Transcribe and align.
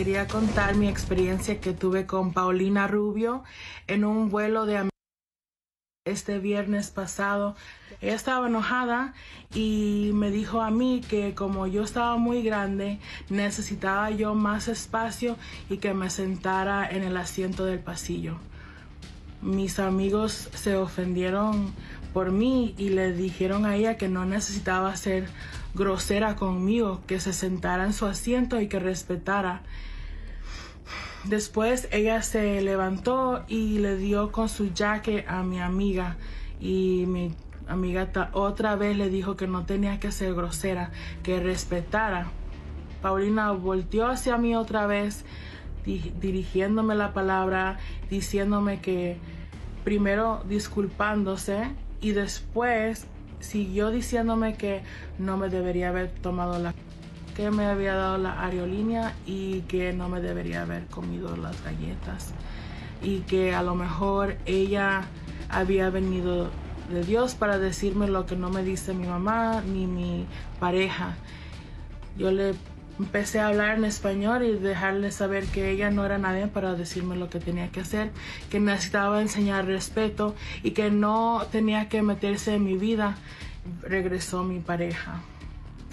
quería 0.00 0.26
contar 0.26 0.76
mi 0.76 0.88
experiencia 0.88 1.60
que 1.60 1.74
tuve 1.74 2.06
con 2.06 2.32
Paulina 2.32 2.86
Rubio 2.86 3.44
en 3.86 4.06
un 4.06 4.30
vuelo 4.30 4.64
de 4.64 4.88
este 6.06 6.38
viernes 6.38 6.90
pasado. 6.90 7.54
Ella 8.00 8.14
estaba 8.14 8.46
enojada 8.46 9.12
y 9.54 10.12
me 10.14 10.30
dijo 10.30 10.62
a 10.62 10.70
mí 10.70 11.02
que 11.06 11.34
como 11.34 11.66
yo 11.66 11.82
estaba 11.82 12.16
muy 12.16 12.42
grande, 12.42 12.98
necesitaba 13.28 14.10
yo 14.10 14.34
más 14.34 14.68
espacio 14.68 15.36
y 15.68 15.76
que 15.76 15.92
me 15.92 16.08
sentara 16.08 16.88
en 16.88 17.02
el 17.02 17.18
asiento 17.18 17.66
del 17.66 17.80
pasillo. 17.80 18.38
Mis 19.42 19.78
amigos 19.78 20.48
se 20.54 20.76
ofendieron 20.76 21.74
por 22.14 22.32
mí 22.32 22.74
y 22.78 22.88
le 22.88 23.12
dijeron 23.12 23.66
a 23.66 23.76
ella 23.76 23.98
que 23.98 24.08
no 24.08 24.24
necesitaba 24.24 24.96
ser 24.96 25.28
grosera 25.74 26.36
conmigo, 26.36 27.00
que 27.06 27.20
se 27.20 27.32
sentara 27.32 27.84
en 27.84 27.92
su 27.92 28.06
asiento 28.06 28.60
y 28.60 28.68
que 28.68 28.78
respetara. 28.78 29.62
Después 31.24 31.88
ella 31.92 32.22
se 32.22 32.60
levantó 32.62 33.44
y 33.46 33.78
le 33.78 33.96
dio 33.96 34.32
con 34.32 34.48
su 34.48 34.70
jaque 34.74 35.24
a 35.28 35.42
mi 35.42 35.60
amiga 35.60 36.16
y 36.58 37.04
mi 37.06 37.34
amiga 37.68 38.10
otra 38.32 38.74
vez 38.74 38.96
le 38.96 39.10
dijo 39.10 39.36
que 39.36 39.46
no 39.46 39.64
tenía 39.66 40.00
que 40.00 40.12
ser 40.12 40.34
grosera, 40.34 40.90
que 41.22 41.38
respetara. 41.38 42.28
Paulina 43.02 43.52
volteó 43.52 44.08
hacia 44.08 44.36
mí 44.38 44.54
otra 44.56 44.86
vez 44.86 45.24
dirigiéndome 45.84 46.94
la 46.94 47.12
palabra, 47.12 47.78
diciéndome 48.10 48.80
que 48.80 49.18
primero 49.84 50.42
disculpándose 50.48 51.70
y 52.00 52.12
después 52.12 53.06
siguió 53.40 53.90
diciéndome 53.90 54.54
que 54.54 54.82
no 55.18 55.36
me 55.36 55.48
debería 55.48 55.88
haber 55.88 56.10
tomado 56.10 56.58
la 56.58 56.74
que 57.34 57.50
me 57.50 57.66
había 57.66 57.94
dado 57.94 58.18
la 58.18 58.44
aerolínea 58.44 59.14
y 59.26 59.60
que 59.62 59.92
no 59.92 60.08
me 60.08 60.20
debería 60.20 60.62
haber 60.62 60.86
comido 60.86 61.36
las 61.36 61.62
galletas 61.64 62.34
y 63.02 63.20
que 63.20 63.54
a 63.54 63.62
lo 63.62 63.74
mejor 63.74 64.36
ella 64.46 65.02
había 65.48 65.90
venido 65.90 66.50
de 66.90 67.04
Dios 67.04 67.34
para 67.34 67.58
decirme 67.58 68.08
lo 68.08 68.26
que 68.26 68.36
no 68.36 68.50
me 68.50 68.62
dice 68.62 68.94
mi 68.94 69.06
mamá 69.06 69.62
ni 69.62 69.86
mi 69.86 70.26
pareja. 70.58 71.14
Yo 72.18 72.30
le 72.30 72.54
empecé 72.98 73.40
a 73.40 73.48
hablar 73.48 73.78
en 73.78 73.84
español 73.84 74.42
y 74.42 74.58
dejarle 74.58 75.10
saber 75.12 75.46
que 75.46 75.70
ella 75.70 75.90
no 75.90 76.04
era 76.04 76.18
nadie 76.18 76.46
para 76.46 76.74
decirme 76.74 77.16
lo 77.16 77.30
que 77.30 77.40
tenía 77.40 77.68
que 77.68 77.80
hacer, 77.80 78.10
que 78.50 78.60
necesitaba 78.60 79.22
enseñar 79.22 79.66
respeto 79.66 80.34
y 80.62 80.72
que 80.72 80.90
no 80.90 81.46
tenía 81.50 81.88
que 81.88 82.02
meterse 82.02 82.54
en 82.54 82.64
mi 82.64 82.76
vida. 82.76 83.16
Regresó 83.82 84.44
mi 84.44 84.60
pareja. 84.60 85.20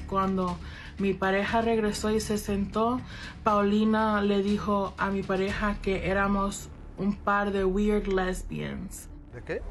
Cuando 0.08 0.58
mi 0.98 1.14
pareja 1.14 1.62
regresó 1.62 2.12
y 2.12 2.20
se 2.20 2.38
sentó, 2.38 3.02
Paulina 3.44 4.22
le 4.22 4.42
dijo 4.42 4.94
a 4.98 5.09
mi 5.09 5.22
pareja 5.22 5.76
que 5.82 6.09
éramos 6.09 6.70
un 6.98 7.16
par 7.16 7.52
de 7.52 7.66
weird 7.66 8.08
lesbians. 8.08 9.08
¿De 9.34 9.42
qué? 9.44 9.61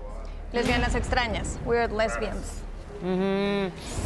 Lesbianas 0.52 0.94
extrañas, 0.94 1.58
weird 1.64 1.90
lesbians. 1.90 2.62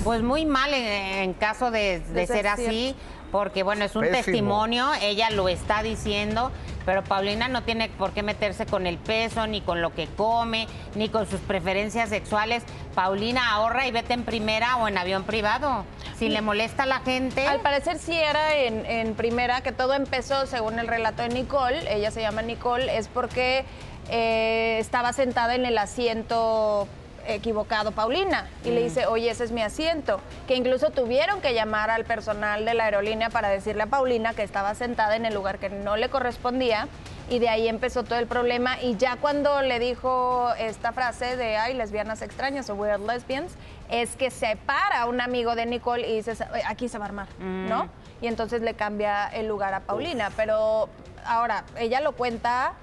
Pues 0.04 0.22
muy 0.22 0.46
mal 0.46 0.72
en, 0.74 1.32
caso 1.34 1.70
de, 1.70 2.02
ser 2.26 2.48
así, 2.48 2.94
porque 3.30 3.62
bueno, 3.62 3.84
es 3.84 3.94
un 3.96 4.04
testimonio, 4.04 4.88
ella 5.00 5.30
lo 5.30 5.48
está 5.48 5.82
diciendo, 5.82 6.50
pero 6.84 7.04
Paulina 7.04 7.48
no 7.48 7.62
tiene 7.62 7.88
por 7.88 8.12
qué 8.12 8.22
meterse 8.22 8.66
con 8.66 8.86
el 8.86 8.98
peso, 8.98 9.46
ni 9.46 9.60
con 9.60 9.80
lo 9.82 9.94
que 9.94 10.06
come, 10.06 10.66
ni 10.94 11.08
con 11.08 11.26
sus 11.26 11.40
preferencias 11.40 12.08
sexuales. 12.08 12.62
Paulina 12.94 13.52
ahorra 13.52 13.86
y 13.86 13.92
vete 13.92 14.14
en 14.14 14.24
primera 14.24 14.76
o 14.76 14.88
en 14.88 14.98
avión 14.98 15.24
privado. 15.24 15.84
Si 16.18 16.28
le 16.28 16.42
molesta 16.42 16.82
a 16.82 16.86
la 16.86 17.00
gente. 17.00 17.46
Al 17.46 17.60
parecer 17.60 17.98
sí 17.98 18.14
era 18.14 18.56
en, 18.56 18.84
en 18.84 19.14
primera, 19.14 19.62
que 19.62 19.72
todo 19.72 19.94
empezó, 19.94 20.46
según 20.46 20.78
el 20.78 20.88
relato 20.88 21.22
de 21.22 21.28
Nicole, 21.28 21.80
ella 21.94 22.10
se 22.10 22.20
llama 22.20 22.42
Nicole, 22.42 22.96
es 22.96 23.08
porque 23.08 23.64
eh, 24.10 24.78
estaba 24.80 25.12
sentada 25.12 25.54
en 25.54 25.64
el 25.64 25.78
asiento 25.78 26.88
equivocado 27.26 27.92
Paulina. 27.92 28.48
Y 28.64 28.70
le 28.70 28.82
dice, 28.82 29.06
oye, 29.06 29.30
ese 29.30 29.44
es 29.44 29.52
mi 29.52 29.62
asiento, 29.62 30.20
que 30.46 30.56
incluso 30.56 30.90
tuvieron 30.90 31.40
que 31.40 31.54
llamar 31.54 31.90
al 31.90 32.04
personal 32.04 32.64
de 32.64 32.74
la 32.74 32.84
aerolínea 32.84 33.30
para 33.30 33.48
decirle 33.48 33.84
a 33.84 33.86
Paulina 33.86 34.34
que 34.34 34.42
estaba 34.42 34.74
sentada 34.74 35.16
en 35.16 35.24
el 35.24 35.34
lugar 35.34 35.58
que 35.58 35.70
no 35.70 35.96
le 35.96 36.08
correspondía. 36.08 36.88
Y 37.28 37.38
de 37.38 37.48
ahí 37.48 37.68
empezó 37.68 38.02
todo 38.02 38.18
el 38.18 38.26
problema. 38.26 38.80
Y 38.82 38.96
ya 38.96 39.16
cuando 39.16 39.62
le 39.62 39.78
dijo 39.78 40.52
esta 40.58 40.92
frase 40.92 41.36
de, 41.36 41.56
ay, 41.56 41.74
lesbianas 41.74 42.22
extrañas 42.22 42.68
o 42.70 42.74
weird 42.74 43.06
lesbians, 43.06 43.52
es 43.88 44.16
que 44.16 44.30
se 44.30 44.56
para 44.56 45.06
un 45.06 45.20
amigo 45.20 45.54
de 45.54 45.66
Nicole 45.66 46.08
y 46.08 46.16
dice, 46.16 46.36
aquí 46.66 46.88
se 46.88 46.98
va 46.98 47.04
a 47.04 47.08
armar, 47.08 47.28
¿no? 47.38 47.84
Mm. 47.84 47.90
Y 48.22 48.26
entonces 48.26 48.62
le 48.62 48.74
cambia 48.74 49.28
el 49.28 49.46
lugar 49.46 49.74
a 49.74 49.80
Paulina, 49.80 50.30
pero 50.36 50.88
ahora, 51.24 51.64
ella 51.76 52.00
lo 52.00 52.12
cuenta 52.12 52.74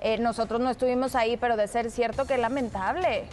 eh, 0.00 0.18
nosotros 0.18 0.60
no 0.60 0.70
estuvimos 0.70 1.14
ahí, 1.14 1.36
pero 1.36 1.56
de 1.56 1.68
ser 1.68 1.90
cierto, 1.90 2.26
qué 2.26 2.38
lamentable. 2.38 3.28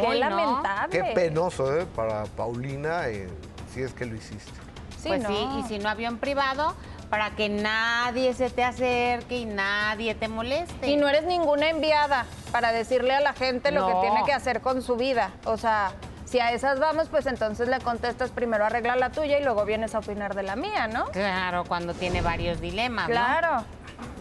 qué 0.00 0.14
lamentable. 0.14 0.90
Qué 0.90 1.12
penoso, 1.14 1.76
¿eh? 1.76 1.86
Para 1.94 2.24
Paulina, 2.24 3.08
eh, 3.08 3.28
si 3.72 3.82
es 3.82 3.92
que 3.92 4.06
lo 4.06 4.16
hiciste. 4.16 4.52
pues 5.04 5.22
sí, 5.26 5.48
y 5.58 5.62
si 5.64 5.78
no 5.78 5.88
avión 5.88 6.18
privado, 6.18 6.74
para 7.10 7.30
que 7.30 7.48
nadie 7.48 8.34
se 8.34 8.50
te 8.50 8.64
acerque 8.64 9.38
y 9.38 9.44
nadie 9.46 10.14
te 10.14 10.28
moleste. 10.28 10.88
Y 10.88 10.96
no 10.96 11.08
eres 11.08 11.24
ninguna 11.24 11.68
enviada 11.68 12.26
para 12.52 12.72
decirle 12.72 13.14
a 13.14 13.20
la 13.20 13.32
gente 13.32 13.70
lo 13.70 13.86
que 13.86 13.94
tiene 14.00 14.24
que 14.24 14.32
hacer 14.32 14.60
con 14.60 14.82
su 14.82 14.96
vida. 14.96 15.32
O 15.44 15.56
sea, 15.56 15.92
si 16.24 16.40
a 16.40 16.52
esas 16.52 16.78
vamos, 16.78 17.08
pues 17.08 17.26
entonces 17.26 17.68
le 17.68 17.78
contestas 17.80 18.30
primero 18.30 18.64
arregla 18.64 18.96
la 18.96 19.10
tuya 19.10 19.38
y 19.38 19.44
luego 19.44 19.64
vienes 19.64 19.94
a 19.94 20.00
opinar 20.00 20.34
de 20.34 20.42
la 20.42 20.56
mía, 20.56 20.86
¿no? 20.86 21.06
Claro, 21.06 21.64
cuando 21.64 21.94
tiene 21.94 22.20
varios 22.20 22.60
dilemas. 22.60 23.06
Claro. 23.06 23.64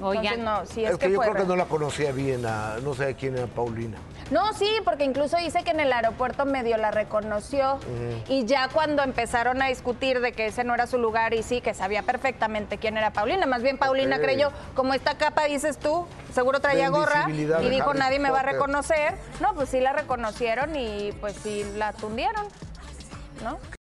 Oigan, 0.02 0.44
no, 0.44 0.66
si 0.66 0.84
es, 0.84 0.98
que, 0.98 1.12
yo 1.12 1.20
creo 1.20 1.34
que 1.34 1.46
no 1.46 1.56
la 1.56 1.66
conocía 1.66 2.12
bien, 2.12 2.42
no 2.42 2.94
sé 2.94 3.16
quién 3.16 3.38
era 3.38 3.48
Paulina. 3.48 3.98
No, 4.32 4.54
sí, 4.54 4.70
porque 4.84 5.06
incluso 5.06 5.38
dice 5.38 5.64
que 5.64 5.72
en 5.72 5.80
el 5.80 5.92
aeropuerto 5.94 6.46
medio 6.46 6.78
la 6.78 6.92
reconoció. 6.92 7.80
Y 8.28 8.46
ya 8.46 8.70
cuando 8.70 9.04
empezaron 9.04 9.62
a 9.62 9.68
discutir 9.68 10.20
de 10.20 10.34
que 10.34 10.48
ese 10.48 10.64
no 10.64 10.74
era 10.74 10.88
su 10.88 10.98
lugar 10.98 11.34
y 11.34 11.44
sí, 11.44 11.62
que 11.62 11.74
sabía 11.74 12.04
perfectamente 12.04 12.78
quién 12.78 12.98
era 12.98 13.12
Paulina, 13.12 13.46
más 13.46 13.64
bien 13.64 13.78
Paulina 13.78 14.20
creyó, 14.20 14.52
como 14.76 14.94
esta 14.94 15.18
capa 15.18 15.46
dices 15.46 15.78
tú, 15.78 16.06
seguro 16.34 16.60
traía 16.60 16.90
gorra 16.90 17.28
y 17.30 17.70
dijo 17.70 17.94
nadie 17.94 18.20
me 18.20 18.32
va 18.32 18.42
a 18.42 18.44
reconocer, 18.44 19.16
no, 19.40 19.54
pues 19.54 19.70
sí 19.70 19.80
la 19.80 19.94
reconocieron 19.94 20.76
y 20.76 21.12
pues 21.20 21.36
sí 21.42 21.66
la 21.76 21.94
tundieron, 21.94 22.46
¿no? 23.44 23.58